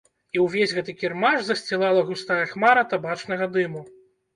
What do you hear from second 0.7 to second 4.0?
гэты кірмаш засцілала густая хмара табачнага дыму.